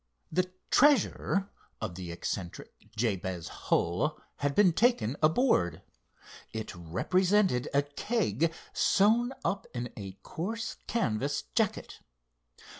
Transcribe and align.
The 0.31 0.49
"treasure" 0.71 1.51
of 1.79 1.93
the 1.93 2.11
eccentric 2.11 2.71
Jabez 2.95 3.49
Hull 3.69 4.19
had 4.37 4.55
been 4.55 4.73
taken 4.73 5.15
aboard. 5.21 5.83
It 6.53 6.73
represented 6.73 7.67
a 7.71 7.83
keg 7.83 8.51
sewn 8.73 9.31
up 9.45 9.67
in 9.75 9.93
a 9.95 10.13
coarse 10.23 10.77
canvas 10.87 11.43
jacket. 11.53 11.99